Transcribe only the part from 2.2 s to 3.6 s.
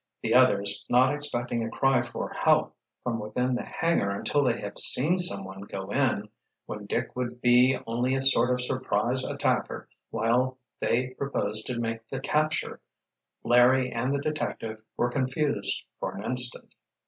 help from within